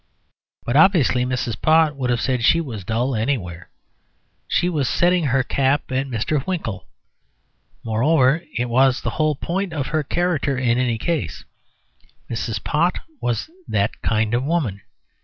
But 0.65 0.75
obviously 0.75 1.25
Mrs. 1.25 1.61
Pott 1.61 1.95
would 1.95 2.09
have 2.09 2.21
said 2.21 2.43
she 2.43 2.59
was 2.59 2.83
dull 2.83 3.15
anywhere. 3.15 3.69
She 4.47 4.67
was 4.67 4.89
setting 4.89 5.25
her 5.25 5.43
cap 5.43 5.91
at 5.91 6.07
Mr. 6.07 6.43
Winkle. 6.47 6.87
Moreover, 7.83 8.41
it 8.57 8.67
was 8.67 9.01
the 9.01 9.11
whole 9.21 9.35
point 9.35 9.73
of 9.73 9.89
her 9.89 10.01
character 10.01 10.57
in 10.57 10.79
any 10.79 10.97
case. 10.97 11.43
Mrs. 12.31 12.63
Pott 12.63 12.97
was 13.21 13.51
that 13.67 14.01
kind 14.01 14.33
of 14.33 14.43
woman. 14.43 14.81